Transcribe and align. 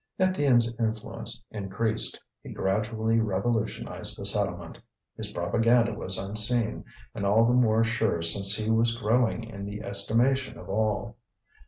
Étienne's 0.19 0.73
influence 0.79 1.43
increased; 1.51 2.19
he 2.41 2.49
gradually 2.51 3.19
revolutionized 3.19 4.17
the 4.17 4.25
settlement. 4.25 4.79
His 5.15 5.31
propaganda 5.31 5.93
was 5.93 6.17
unseen, 6.17 6.85
and 7.13 7.23
all 7.23 7.45
the 7.45 7.53
more 7.53 7.83
sure 7.83 8.23
since 8.23 8.55
he 8.57 8.71
was 8.71 8.97
growing 8.97 9.43
in 9.43 9.63
the 9.63 9.83
estimation 9.83 10.57
of 10.57 10.69
all. 10.69 11.17